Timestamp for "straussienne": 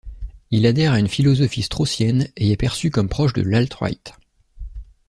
1.61-2.27